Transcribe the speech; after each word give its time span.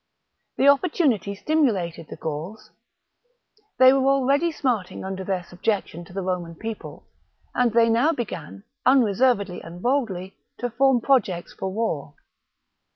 The 0.57 0.67
opportunity 0.67 1.35
stimulated 1.35 2.07
the 2.09 2.15
Gauls. 2.15 2.71
They 3.77 3.93
were 3.93 4.09
already 4.09 4.51
smart 4.51 4.89
ing 4.89 5.05
under 5.05 5.23
their 5.23 5.43
subjection 5.43 6.03
to 6.05 6.11
the 6.13 6.23
Roman 6.23 6.55
People; 6.55 7.05
and 7.53 7.71
they 7.71 7.87
now 7.87 8.11
began, 8.11 8.63
unreservedly 8.83 9.61
and 9.61 9.79
boldly, 9.79 10.37
to 10.57 10.71
form 10.71 11.01
projects 11.01 11.53
for 11.53 11.71
war. 11.71 12.15